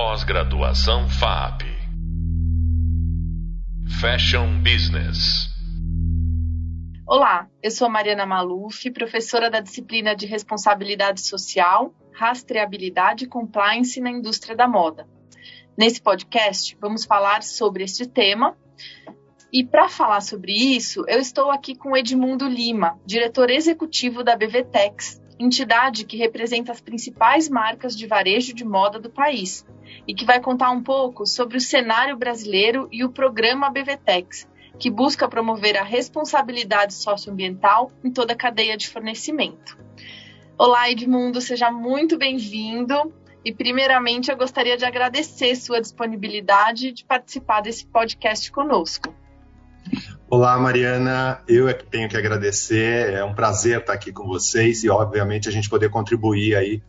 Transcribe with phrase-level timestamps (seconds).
[0.00, 1.62] Pós-graduação FAP.
[4.00, 5.48] Fashion Business.
[7.04, 14.08] Olá, eu sou Mariana Maluf, professora da disciplina de Responsabilidade Social, Rastreabilidade e Compliance na
[14.08, 15.04] Indústria da Moda.
[15.76, 18.56] Nesse podcast, vamos falar sobre este tema.
[19.52, 25.20] E para falar sobre isso, eu estou aqui com Edmundo Lima, diretor executivo da BVTEX,
[25.38, 29.66] entidade que representa as principais marcas de varejo de moda do país
[30.06, 34.48] e que vai contar um pouco sobre o cenário brasileiro e o programa BVTEX,
[34.78, 39.78] que busca promover a responsabilidade socioambiental em toda a cadeia de fornecimento.
[40.56, 43.12] Olá, Edmundo, seja muito bem-vindo.
[43.44, 49.14] E, primeiramente, eu gostaria de agradecer sua disponibilidade de participar desse podcast conosco.
[50.30, 51.42] Olá, Mariana.
[51.48, 53.14] Eu é que tenho que agradecer.
[53.14, 56.82] É um prazer estar aqui com vocês e, obviamente, a gente poder contribuir aí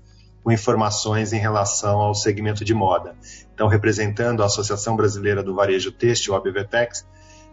[0.44, 3.16] com informações em relação ao segmento de moda.
[3.54, 7.08] Então, representando a Associação Brasileira do Varejo Têxtil, a BVTEX,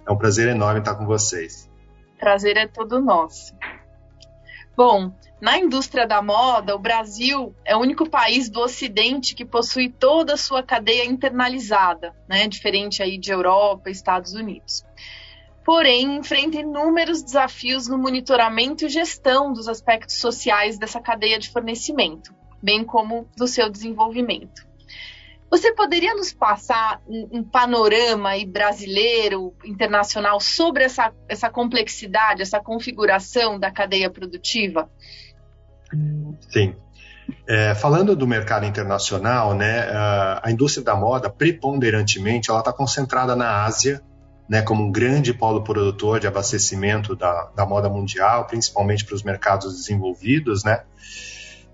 [0.05, 1.70] é um prazer enorme estar com vocês.
[2.19, 3.55] Prazer é todo nosso.
[4.77, 9.89] Bom, na indústria da moda, o Brasil é o único país do Ocidente que possui
[9.89, 12.48] toda a sua cadeia internalizada, né?
[12.48, 14.84] Diferente aí de Europa e Estados Unidos
[15.67, 22.33] porém enfrenta inúmeros desafios no monitoramento e gestão dos aspectos sociais dessa cadeia de fornecimento,
[22.62, 24.64] bem como do seu desenvolvimento.
[25.50, 33.70] Você poderia nos passar um, panorama brasileiro, internacional, sobre essa, essa complexidade, essa configuração da
[33.70, 34.89] cadeia produtiva?
[36.48, 36.77] Sim.
[37.48, 39.89] É, falando do mercado internacional, né,
[40.42, 44.01] a indústria da moda, preponderantemente, ela está concentrada na Ásia,
[44.48, 49.22] né, como um grande polo produtor de abastecimento da, da moda mundial, principalmente para os
[49.22, 50.83] mercados desenvolvidos, né,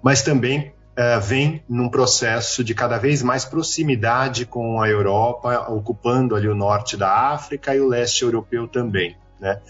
[0.02, 6.34] mas também uh, vem num processo de cada vez mais proximidade com a Europa, ocupando
[6.34, 9.16] ali o norte da África e o leste europeu também.
[9.38, 9.60] Né.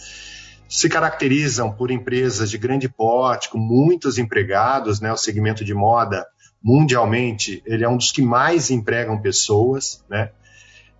[0.68, 6.26] Se caracterizam por empresas de grande porte, com muitos empregados, né, o segmento de moda
[6.62, 10.30] mundialmente, ele é um dos que mais empregam pessoas, né?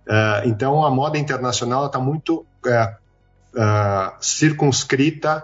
[0.07, 5.43] Uh, então, a moda internacional está muito uh, uh, circunscrita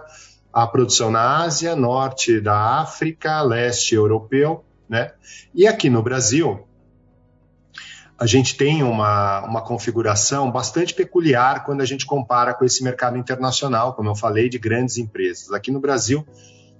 [0.52, 5.12] à produção na Ásia, norte da África, leste europeu, né?
[5.54, 6.66] E aqui no Brasil,
[8.18, 13.16] a gente tem uma, uma configuração bastante peculiar quando a gente compara com esse mercado
[13.16, 15.50] internacional, como eu falei, de grandes empresas.
[15.52, 16.26] Aqui no Brasil,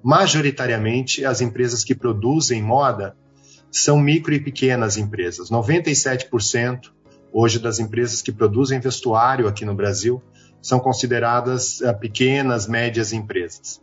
[0.03, 3.17] majoritariamente, as empresas que produzem moda
[3.71, 5.49] são micro e pequenas empresas.
[5.49, 6.91] 97%
[7.33, 10.23] hoje das empresas que produzem vestuário aqui no Brasil
[10.61, 13.81] são consideradas uh, pequenas, médias empresas.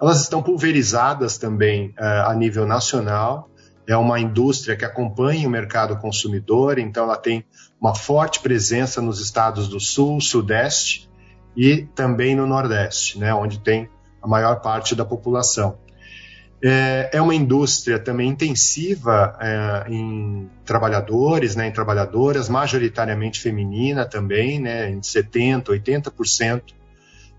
[0.00, 3.48] Elas estão pulverizadas também uh, a nível nacional.
[3.86, 7.44] É uma indústria que acompanha o mercado consumidor, então ela tem
[7.80, 11.08] uma forte presença nos estados do Sul, Sudeste
[11.56, 13.88] e também no Nordeste, né, onde tem
[14.20, 15.78] a maior parte da população.
[16.62, 24.58] É, é uma indústria também intensiva é, em trabalhadores, né, em trabalhadoras, majoritariamente feminina também,
[24.58, 26.62] né, em 70%, 80%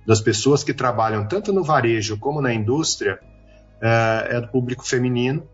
[0.05, 3.19] das pessoas que trabalham tanto no varejo como na indústria
[3.81, 5.47] é, é do público feminino.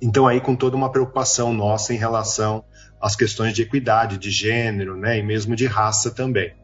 [0.00, 2.64] Então, aí, com toda uma preocupação nossa em relação
[3.00, 6.54] às questões de equidade, de gênero, né, e mesmo de raça também.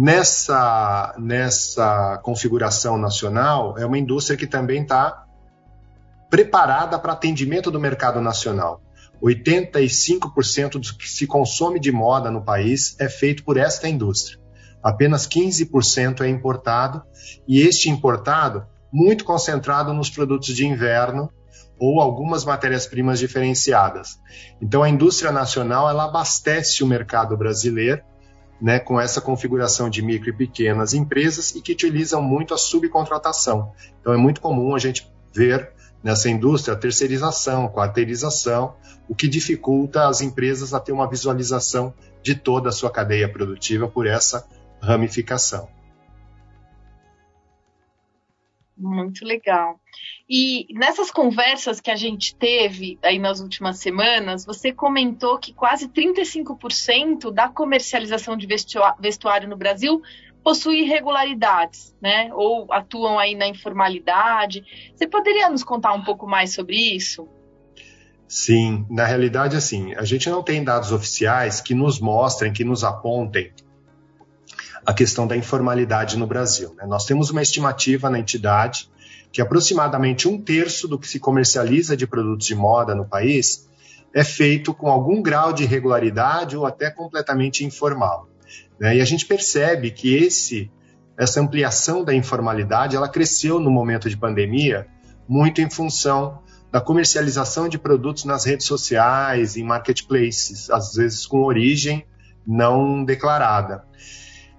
[0.00, 5.24] Nessa, nessa configuração nacional, é uma indústria que também está
[6.30, 8.80] preparada para atendimento do mercado nacional.
[9.20, 14.38] 85% do que se consome de moda no país é feito por esta indústria.
[14.80, 17.02] Apenas 15% é importado,
[17.48, 21.28] e este importado muito concentrado nos produtos de inverno
[21.76, 24.10] ou algumas matérias-primas diferenciadas.
[24.62, 28.00] Então a indústria nacional ela abastece o mercado brasileiro
[28.60, 33.72] né, com essa configuração de micro e pequenas empresas e que utilizam muito a subcontratação.
[34.00, 38.76] Então é muito comum a gente ver nessa indústria a terceirização, a quarteirização,
[39.08, 43.88] o que dificulta as empresas a ter uma visualização de toda a sua cadeia produtiva
[43.88, 44.46] por essa
[44.80, 45.68] ramificação.
[48.76, 49.80] Muito legal.
[50.30, 55.88] E nessas conversas que a gente teve aí nas últimas semanas, você comentou que quase
[55.88, 60.02] 35% da comercialização de vestuário no Brasil
[60.44, 62.30] possui irregularidades, né?
[62.34, 64.62] Ou atuam aí na informalidade.
[64.94, 67.26] Você poderia nos contar um pouco mais sobre isso?
[68.26, 72.84] Sim, na realidade, assim, a gente não tem dados oficiais que nos mostrem, que nos
[72.84, 73.50] apontem
[74.84, 76.74] a questão da informalidade no Brasil.
[76.74, 76.84] Né?
[76.86, 78.90] Nós temos uma estimativa na entidade
[79.32, 83.68] que aproximadamente um terço do que se comercializa de produtos de moda no país
[84.14, 88.28] é feito com algum grau de irregularidade ou até completamente informal.
[88.78, 88.96] Né?
[88.96, 90.70] E a gente percebe que esse,
[91.16, 94.86] essa ampliação da informalidade ela cresceu no momento de pandemia
[95.28, 96.42] muito em função
[96.72, 102.06] da comercialização de produtos nas redes sociais, em marketplaces, às vezes com origem
[102.46, 103.84] não declarada.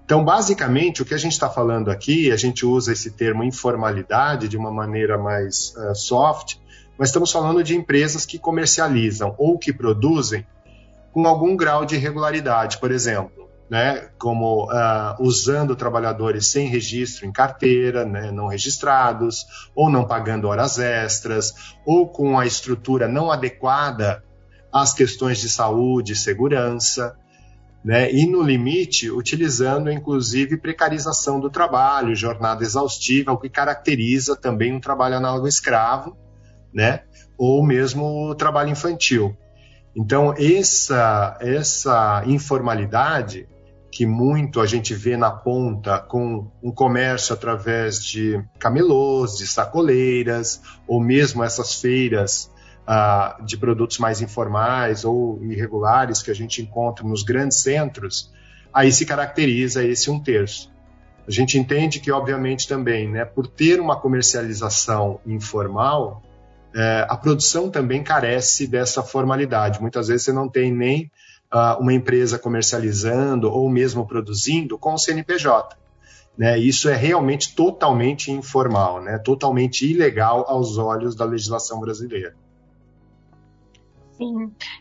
[0.10, 4.48] Então, basicamente, o que a gente está falando aqui, a gente usa esse termo informalidade
[4.48, 6.56] de uma maneira mais uh, soft,
[6.98, 10.48] mas estamos falando de empresas que comercializam ou que produzem
[11.12, 17.32] com algum grau de irregularidade, por exemplo, né, como uh, usando trabalhadores sem registro em
[17.32, 19.46] carteira, né, não registrados,
[19.76, 21.54] ou não pagando horas extras,
[21.86, 24.24] ou com a estrutura não adequada
[24.74, 27.16] às questões de saúde e segurança
[27.84, 28.12] né?
[28.12, 34.80] e, no limite, utilizando inclusive precarização do trabalho, jornada exaustiva, o que caracteriza também um
[34.80, 36.18] trabalho análogo escravo,
[36.74, 37.04] né?
[37.38, 39.36] ou mesmo o trabalho infantil.
[39.96, 43.48] Então, essa, essa informalidade,
[43.92, 50.62] que muito a gente vê na ponta com um comércio através de camelôs, de sacoleiras,
[50.88, 52.52] ou mesmo essas feiras
[52.90, 58.34] uh, de produtos mais informais ou irregulares que a gente encontra nos grandes centros,
[58.74, 60.74] aí se caracteriza esse um terço.
[61.28, 66.24] A gente entende que, obviamente, também, né, por ter uma comercialização informal,
[66.74, 69.80] é, a produção também carece dessa formalidade.
[69.80, 71.12] Muitas vezes você não tem nem
[71.54, 75.78] uh, uma empresa comercializando ou mesmo produzindo com o CNPJ.
[76.36, 76.58] Né?
[76.58, 79.20] Isso é realmente totalmente informal, né?
[79.20, 82.36] totalmente ilegal aos olhos da legislação brasileira.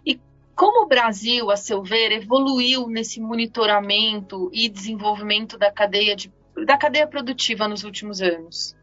[0.05, 0.21] E
[0.55, 6.33] como o Brasil, a seu ver, evoluiu nesse monitoramento e desenvolvimento da cadeia, de,
[6.67, 8.77] da cadeia produtiva nos últimos anos?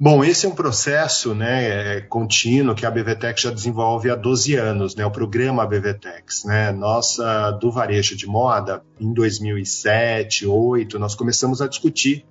[0.00, 4.54] Bom, esse é um processo né, é, contínuo que a BVTEX já desenvolve há 12
[4.54, 6.44] anos, né, o programa BVTEX.
[6.44, 6.70] Né?
[6.70, 12.24] Nossa, do varejo de moda, em 2007, 2008, nós começamos a discutir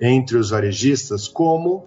[0.00, 1.86] entre os varejistas como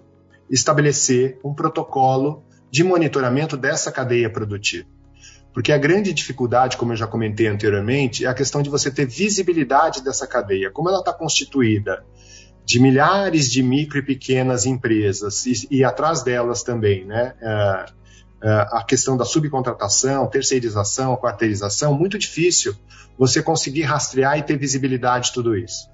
[0.50, 4.88] estabelecer um protocolo de monitoramento dessa cadeia produtiva.
[5.52, 9.06] Porque a grande dificuldade, como eu já comentei anteriormente, é a questão de você ter
[9.06, 10.70] visibilidade dessa cadeia.
[10.70, 12.02] Como ela está constituída
[12.64, 17.34] de milhares de micro e pequenas empresas e, e atrás delas também, né?
[17.42, 18.02] É,
[18.44, 22.74] a questão da subcontratação, terceirização, quarteirização, muito difícil
[23.16, 25.91] você conseguir rastrear e ter visibilidade de tudo isso.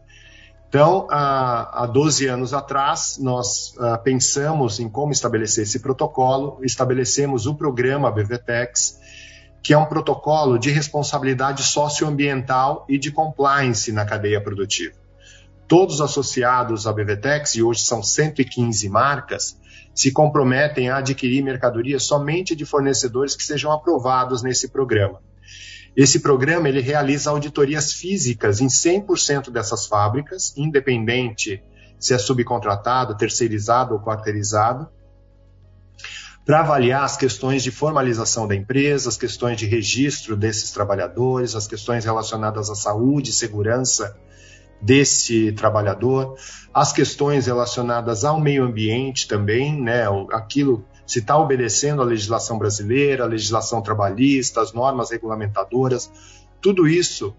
[0.68, 7.46] Então, há, há 12 anos atrás, nós uh, pensamos em como estabelecer esse protocolo, estabelecemos
[7.46, 8.98] o programa BVTEX,
[9.62, 14.94] que é um protocolo de responsabilidade socioambiental e de compliance na cadeia produtiva.
[15.66, 19.58] Todos associados à BVTEX, e hoje são 115 marcas,
[19.94, 25.20] se comprometem a adquirir mercadorias somente de fornecedores que sejam aprovados nesse programa.
[25.98, 31.60] Esse programa ele realiza auditorias físicas em 100% dessas fábricas, independente
[31.98, 34.88] se é subcontratado, terceirizado ou quarteirizado,
[36.46, 41.66] para avaliar as questões de formalização da empresa, as questões de registro desses trabalhadores, as
[41.66, 44.16] questões relacionadas à saúde e segurança
[44.80, 46.36] desse trabalhador,
[46.72, 53.24] as questões relacionadas ao meio ambiente também, né, aquilo se está obedecendo à legislação brasileira,
[53.24, 56.10] a legislação trabalhista, as normas regulamentadoras,
[56.60, 57.34] tudo isso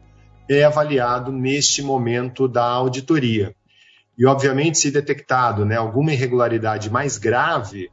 [0.49, 3.55] é avaliado neste momento da auditoria.
[4.17, 7.91] E, obviamente, se detectado né, alguma irregularidade mais grave,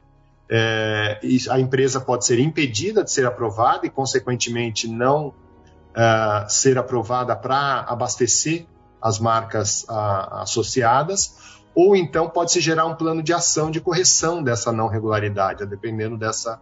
[0.49, 7.35] é, a empresa pode ser impedida de ser aprovada e, consequentemente, não uh, ser aprovada
[7.35, 8.65] para abastecer
[9.01, 14.71] as marcas uh, associadas, ou então pode-se gerar um plano de ação de correção dessa
[14.71, 16.59] não regularidade, dependendo dessa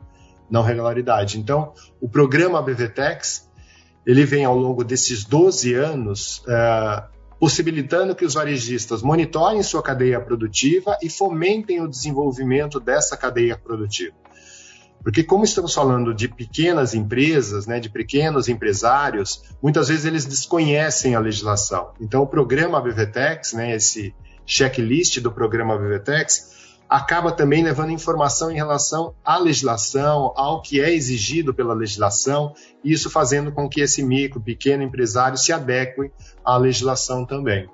[0.50, 1.40] não regularidade.
[1.40, 3.50] Então, o programa BVTEX,
[4.06, 7.04] ele vem ao longo desses 12 anos é,
[7.40, 14.16] possibilitando que os varejistas monitorem sua cadeia produtiva e fomentem o desenvolvimento dessa cadeia produtiva.
[15.06, 21.14] Porque como estamos falando de pequenas empresas, né, de pequenos empresários, muitas vezes eles desconhecem
[21.14, 21.92] a legislação.
[22.02, 24.16] Então o programa BVTEX, né, esse
[24.48, 30.92] checklist do programa Vivetex, acaba também levando informação em relação à legislação, ao que é
[30.92, 36.12] exigido pela legislação, e isso fazendo com que esse micro, pequeno empresário se adeque
[36.44, 37.70] à legislação também.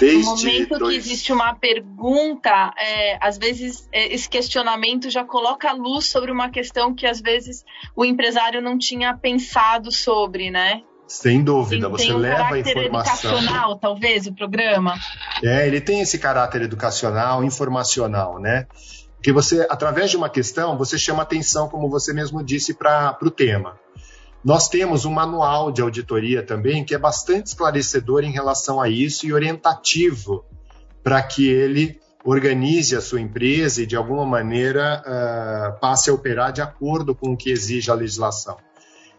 [0.00, 0.92] Desde no momento dois...
[0.92, 6.48] que existe uma pergunta, é, às vezes é, esse questionamento já coloca luz sobre uma
[6.48, 7.62] questão que às vezes
[7.94, 10.82] o empresário não tinha pensado sobre, né?
[11.06, 13.30] Sem dúvida, Sim, você um leva a informação.
[13.32, 14.94] educacional, talvez, o programa.
[15.42, 18.66] É, ele tem esse caráter educacional, informacional, né?
[19.16, 23.30] Porque você, através de uma questão, você chama atenção, como você mesmo disse, para o
[23.30, 23.78] tema.
[24.42, 29.26] Nós temos um manual de auditoria também que é bastante esclarecedor em relação a isso
[29.26, 30.44] e orientativo
[31.02, 36.52] para que ele organize a sua empresa e, de alguma maneira, uh, passe a operar
[36.52, 38.56] de acordo com o que exige a legislação.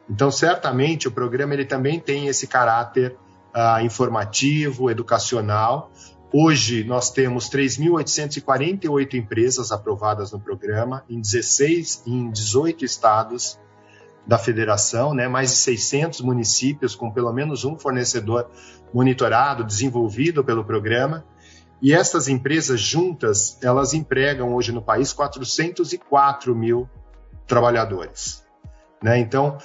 [0.10, 3.16] Então, certamente, o programa ele também tem esse caráter
[3.56, 5.92] uh, informativo, educacional.
[6.34, 13.60] Hoje, nós temos 3.848 empresas aprovadas no programa, em 16, em 18 estados
[14.26, 15.28] da federação, né?
[15.28, 18.50] mais de 600 municípios com pelo menos um fornecedor
[18.94, 21.26] monitorado, desenvolvido pelo programa.
[21.82, 26.88] E essas empresas juntas, elas empregam hoje no país 404 mil
[27.48, 28.46] trabalhadores.
[29.02, 29.18] Né?
[29.18, 29.58] Então,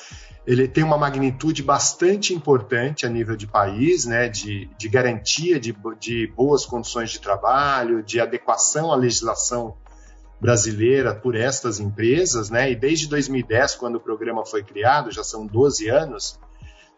[0.46, 4.28] ele tem uma magnitude bastante importante a nível de país, né?
[4.28, 9.76] de, de garantia de, de boas condições de trabalho, de adequação à legislação
[10.40, 12.70] brasileira por estas empresas, né?
[12.70, 16.38] E desde 2010, quando o programa foi criado, já são 12 anos,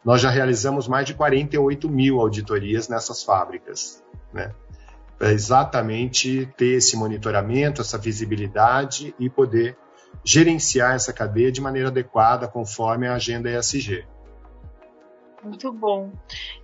[0.04, 4.02] nós já realizamos mais de 48 mil auditorias nessas fábricas,
[4.33, 4.52] né?
[5.18, 9.76] Para exatamente ter esse monitoramento, essa visibilidade e poder
[10.25, 14.04] gerenciar essa cadeia de maneira adequada conforme a agenda ESG.
[15.42, 16.12] Muito bom.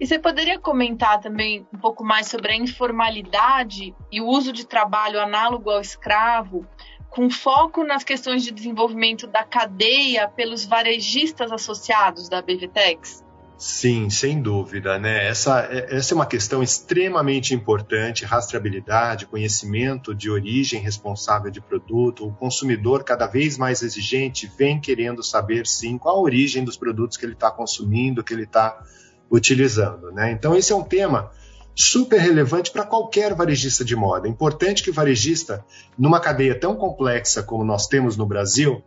[0.01, 4.67] E você poderia comentar também um pouco mais sobre a informalidade e o uso de
[4.67, 6.67] trabalho análogo ao escravo,
[7.09, 13.24] com foco nas questões de desenvolvimento da cadeia pelos varejistas associados da BVTEX?
[13.57, 15.29] Sim, sem dúvida, né?
[15.29, 22.27] Essa, é, essa é uma questão extremamente importante, rastreabilidade, conhecimento de origem responsável de produto.
[22.27, 27.17] O consumidor cada vez mais exigente vem querendo saber sim qual a origem dos produtos
[27.17, 28.83] que ele está consumindo, que ele está
[29.31, 30.33] utilizando, né?
[30.33, 31.31] Então esse é um tema
[31.77, 34.27] super relevante para qualquer varejista de moda.
[34.27, 35.65] É importante que o varejista,
[35.99, 38.83] numa cadeia tão complexa como nós temos no Brasil,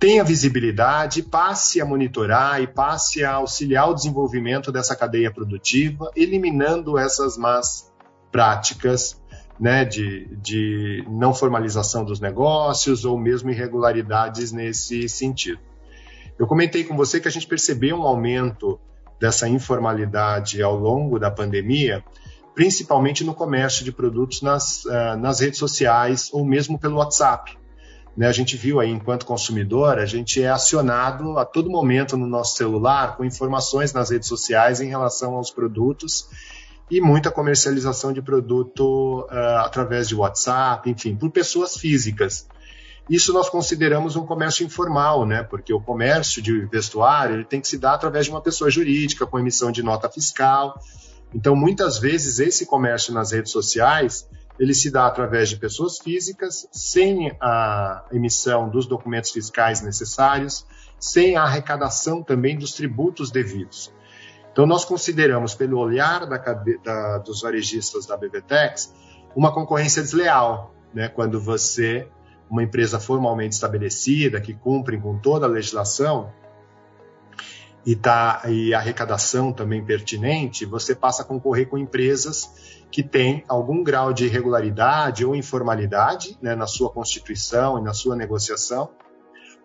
[0.00, 6.96] tenha visibilidade, passe a monitorar e passe a auxiliar o desenvolvimento dessa cadeia produtiva, eliminando
[6.96, 7.92] essas más
[8.32, 9.20] práticas
[9.60, 15.60] né, de, de não formalização dos negócios ou mesmo irregularidades nesse sentido.
[16.38, 18.80] Eu comentei com você que a gente percebeu um aumento
[19.20, 22.02] dessa informalidade ao longo da pandemia,
[22.54, 27.59] principalmente no comércio de produtos nas, uh, nas redes sociais ou mesmo pelo WhatsApp.
[28.16, 32.26] Né, a gente viu aí, enquanto consumidor, a gente é acionado a todo momento no
[32.26, 36.28] nosso celular com informações nas redes sociais em relação aos produtos
[36.90, 42.48] e muita comercialização de produto uh, através de WhatsApp, enfim, por pessoas físicas.
[43.08, 45.42] Isso nós consideramos um comércio informal, né?
[45.42, 49.26] Porque o comércio de vestuário ele tem que se dar através de uma pessoa jurídica
[49.26, 50.80] com emissão de nota fiscal.
[51.34, 54.28] Então, muitas vezes esse comércio nas redes sociais
[54.60, 60.66] ele se dá através de pessoas físicas, sem a emissão dos documentos fiscais necessários,
[60.98, 63.90] sem a arrecadação também dos tributos devidos.
[64.52, 68.92] Então, nós consideramos, pelo olhar da, da, dos varejistas da BBTEX,
[69.34, 71.08] uma concorrência desleal, né?
[71.08, 72.06] quando você,
[72.50, 76.30] uma empresa formalmente estabelecida, que cumpre com toda a legislação,
[77.84, 83.82] e, tá, e arrecadação também pertinente, você passa a concorrer com empresas que têm algum
[83.82, 88.90] grau de irregularidade ou informalidade né, na sua constituição e na sua negociação,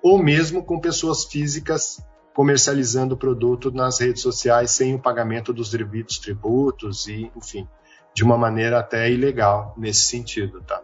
[0.01, 1.99] ou mesmo com pessoas físicas
[2.33, 7.67] comercializando o produto nas redes sociais sem o pagamento dos devidos tributos e, enfim,
[8.13, 10.81] de uma maneira até ilegal nesse sentido, tá?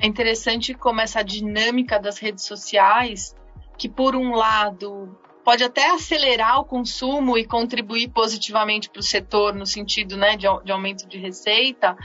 [0.00, 3.36] É interessante como essa dinâmica das redes sociais,
[3.78, 9.54] que por um lado pode até acelerar o consumo e contribuir positivamente para o setor
[9.54, 11.96] no sentido né, de, de, aumento de receita,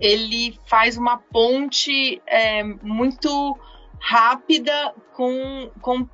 [0.00, 3.58] ele faz uma ponte é, muito
[4.00, 6.08] rápida com, com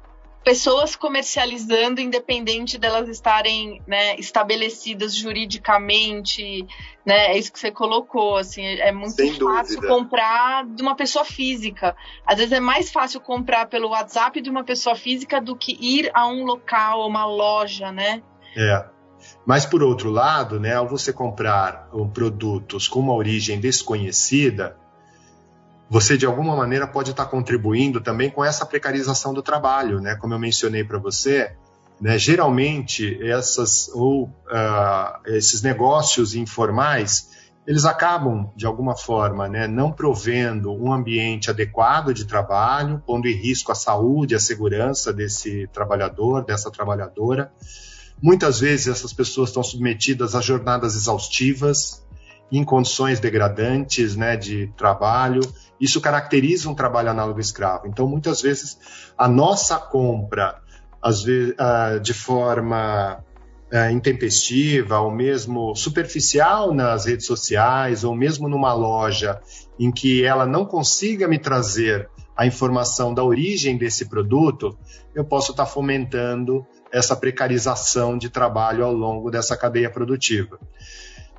[0.45, 6.67] pessoas comercializando, independente delas estarem né, estabelecidas juridicamente,
[7.05, 7.33] né?
[7.33, 9.95] É isso que você colocou, assim, é muito Sem fácil dúvida.
[9.95, 11.97] comprar de uma pessoa física.
[12.27, 16.11] Às vezes é mais fácil comprar pelo WhatsApp de uma pessoa física do que ir
[16.15, 18.23] a um local, uma loja, né?
[18.55, 18.85] É.
[19.47, 24.77] Mas por outro lado, né, ao você comprar produtos com uma origem desconhecida,
[25.89, 30.15] você de alguma maneira pode estar contribuindo também com essa precarização do trabalho, né?
[30.17, 31.53] Como eu mencionei para você,
[32.01, 32.19] né?
[32.19, 37.33] Geralmente essas ou uh, esses negócios informais
[37.67, 43.33] eles acabam de alguma forma, né, não provendo um ambiente adequado de trabalho, pondo em
[43.33, 47.51] risco a saúde, a segurança desse trabalhador, dessa trabalhadora.
[48.23, 52.04] Muitas vezes essas pessoas estão submetidas a jornadas exaustivas,
[52.51, 55.41] em condições degradantes né, de trabalho.
[55.81, 57.87] Isso caracteriza um trabalho análogo escravo.
[57.87, 58.79] Então, muitas vezes,
[59.17, 60.61] a nossa compra,
[61.03, 63.23] às vezes, ah, de forma
[63.75, 69.41] é, intempestiva, ou mesmo superficial nas redes sociais, ou mesmo numa loja
[69.79, 74.79] em que ela não consiga me trazer a informação da origem desse produto,
[75.15, 80.59] eu posso estar fomentando essa precarização de trabalho ao longo dessa cadeia produtiva.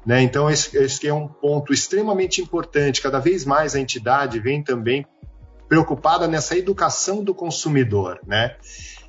[0.06, 0.22] Né?
[0.22, 3.02] Então, esse, é um ponto extremamente importante.
[3.02, 5.06] Cada vez mais a entidade vem também
[5.68, 8.56] preocupada nessa educação do consumidor, né?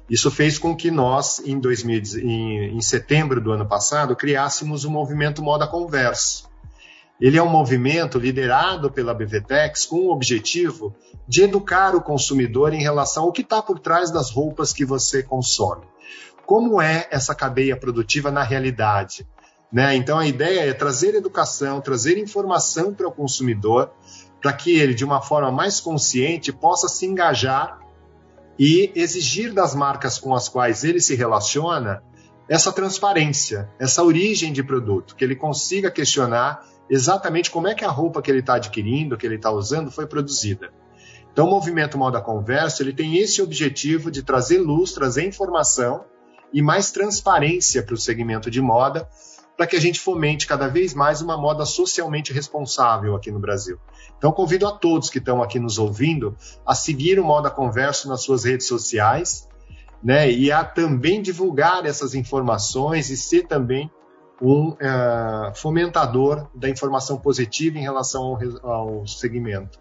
[0.08, 4.90] Isso fez com que nós, em, 2000, em, em setembro do ano passado, criássemos o
[4.90, 6.48] movimento Moda Converso.
[7.20, 10.94] Ele é um movimento liderado pela BVTEX com o objetivo
[11.26, 15.22] de educar o consumidor em relação ao que está por trás das roupas que você
[15.22, 15.86] consome.
[16.44, 19.26] Como é essa cadeia produtiva na realidade?
[19.72, 19.96] Né?
[19.96, 23.90] Então, a ideia é trazer educação, trazer informação para o consumidor,
[24.40, 27.80] para que ele, de uma forma mais consciente, possa se engajar
[28.58, 32.02] e exigir das marcas com as quais ele se relaciona
[32.48, 37.90] essa transparência, essa origem de produto, que ele consiga questionar exatamente como é que a
[37.90, 40.70] roupa que ele está adquirindo, que ele está usando, foi produzida.
[41.32, 46.04] Então, o movimento Moda Conversa ele tem esse objetivo de trazer luz, trazer informação
[46.52, 49.06] e mais transparência para o segmento de moda,
[49.56, 53.78] para que a gente fomente cada vez mais uma moda socialmente responsável aqui no Brasil.
[54.18, 58.22] Então, convido a todos que estão aqui nos ouvindo a seguir o Moda Converso nas
[58.22, 59.48] suas redes sociais,
[60.02, 63.90] né, e a também divulgar essas informações e ser também
[64.40, 69.80] um uh, fomentador da informação positiva em relação ao, ao segmento.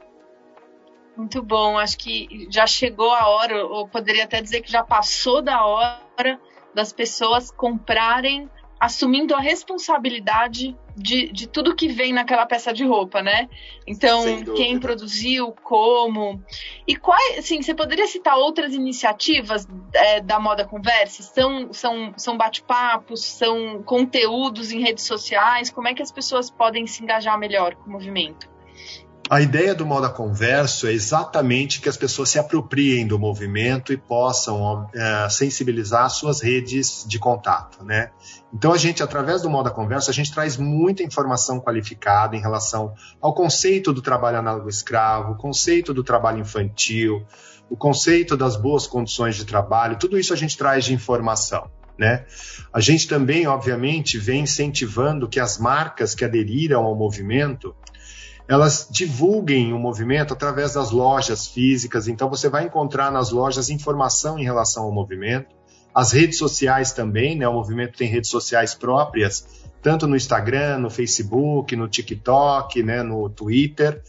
[1.18, 5.42] Muito bom, acho que já chegou a hora, ou poderia até dizer que já passou
[5.42, 6.40] da hora
[6.74, 13.22] das pessoas comprarem assumindo a responsabilidade de, de tudo que vem naquela peça de roupa,
[13.22, 13.50] né?
[13.86, 16.42] Então, quem produziu, como.
[16.88, 21.24] E quais, assim, você poderia citar outras iniciativas é, da Moda Conversa?
[21.24, 25.70] São, são, são bate-papos, são conteúdos em redes sociais?
[25.70, 28.55] Como é que as pessoas podem se engajar melhor com o movimento?
[29.28, 33.98] A ideia do Moda Converso é exatamente que as pessoas se apropriem do movimento e
[33.98, 38.12] possam é, sensibilizar suas redes de contato, né?
[38.54, 42.94] Então a gente, através do Moda Converso, a gente traz muita informação qualificada em relação
[43.20, 47.26] ao conceito do trabalho análogo escravo, o conceito do trabalho infantil,
[47.68, 51.68] o conceito das boas condições de trabalho, tudo isso a gente traz de informação.
[51.98, 52.26] Né?
[52.72, 57.76] A gente também, obviamente, vem incentivando que as marcas que aderiram ao movimento
[58.48, 62.08] elas divulguem o movimento através das lojas físicas.
[62.08, 65.56] Então, você vai encontrar nas lojas informação em relação ao movimento.
[65.94, 67.48] As redes sociais também, né?
[67.48, 69.48] O movimento tem redes sociais próprias,
[69.82, 73.02] tanto no Instagram, no Facebook, no TikTok, né?
[73.02, 74.02] no Twitter.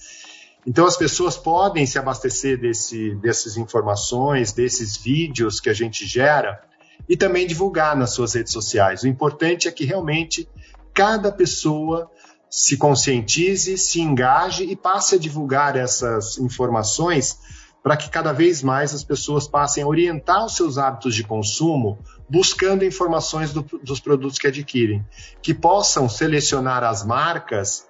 [0.66, 6.60] Então, as pessoas podem se abastecer desse, dessas informações, desses vídeos que a gente gera
[7.08, 9.02] e também divulgar nas suas redes sociais.
[9.02, 10.48] O importante é que realmente
[10.92, 12.10] cada pessoa
[12.50, 17.38] se conscientize, se engaje e passe a divulgar essas informações
[17.82, 21.98] para que cada vez mais as pessoas passem a orientar os seus hábitos de consumo
[22.28, 25.06] buscando informações do, dos produtos que adquirem,
[25.40, 27.86] que possam selecionar as marcas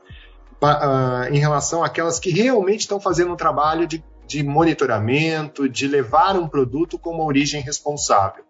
[0.62, 6.36] uh, em relação àquelas que realmente estão fazendo um trabalho de, de monitoramento, de levar
[6.36, 8.44] um produto com uma origem responsável.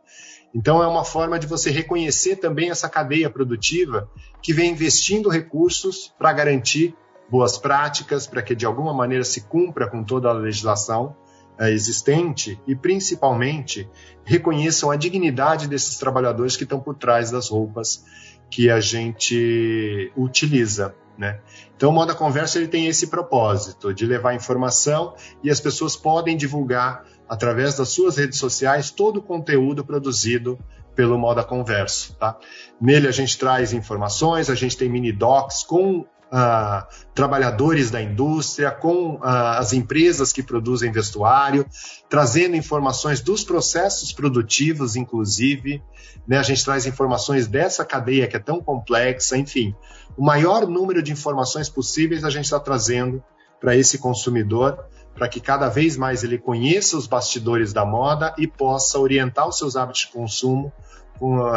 [0.57, 4.09] Então, é uma forma de você reconhecer também essa cadeia produtiva
[4.41, 6.97] que vem investindo recursos para garantir
[7.31, 11.15] boas práticas, para que de alguma maneira se cumpra com toda a legislação
[11.59, 13.87] é, existente e, principalmente,
[14.25, 18.03] reconheçam a dignidade desses trabalhadores que estão por trás das roupas
[18.51, 20.95] que a gente utiliza.
[21.19, 21.39] Né?
[21.77, 25.15] Então, o Moda Conversa ele tem esse propósito de levar informação
[25.45, 30.59] e as pessoas podem divulgar através das suas redes sociais, todo o conteúdo produzido
[30.97, 32.15] pelo Moda Converso.
[32.15, 32.37] Tá?
[32.81, 36.85] Nele a gente traz informações, a gente tem mini docs com Uh,
[37.15, 39.21] trabalhadores da indústria, com uh,
[39.59, 41.65] as empresas que produzem vestuário,
[42.11, 45.81] trazendo informações dos processos produtivos, inclusive.
[46.27, 46.37] Né?
[46.37, 49.73] A gente traz informações dessa cadeia que é tão complexa, enfim.
[50.17, 53.23] O maior número de informações possíveis a gente está trazendo
[53.61, 54.85] para esse consumidor
[55.17, 59.57] para que cada vez mais ele conheça os bastidores da moda e possa orientar os
[59.57, 60.73] seus hábitos de consumo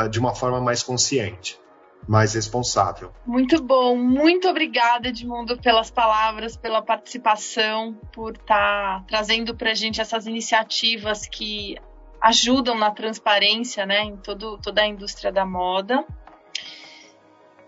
[0.09, 1.59] de uma forma mais consciente,
[2.07, 3.11] mais responsável.
[3.25, 9.75] Muito bom, muito obrigada, Edmundo, pelas palavras, pela participação, por estar tá trazendo para a
[9.75, 11.75] gente essas iniciativas que
[12.21, 16.05] ajudam na transparência né, em todo, toda a indústria da moda.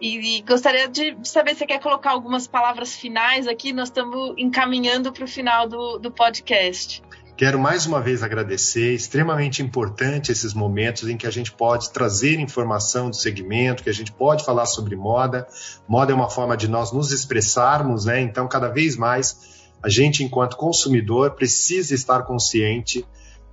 [0.02, 3.72] E, gostaria de saber se você quer colocar algumas palavras finais aqui.
[3.72, 7.04] Nós estamos encaminhando para o final do, do podcast.
[7.38, 12.40] Quero mais uma vez agradecer, extremamente importante esses momentos em que a gente pode trazer
[12.40, 15.48] informação do segmento, que a gente pode falar sobre moda.
[15.88, 18.20] Moda é uma forma de nós nos expressarmos, né?
[18.22, 23.06] Então, cada vez mais, a gente, enquanto consumidor, precisa estar consciente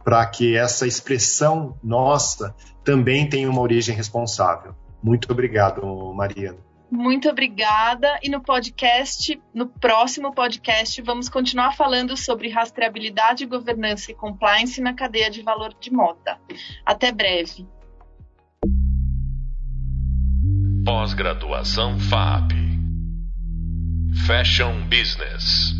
[0.03, 4.75] para que essa expressão nossa também tenha uma origem responsável.
[5.03, 5.83] Muito obrigado,
[6.15, 6.59] Mariana.
[6.91, 8.19] Muito obrigada.
[8.23, 14.95] E no podcast, no próximo podcast, vamos continuar falando sobre rastreabilidade, governança e compliance na
[14.95, 16.39] cadeia de valor de moda.
[16.85, 17.67] Até breve.
[20.85, 22.53] Pós-graduação FAP
[24.27, 25.78] Fashion Business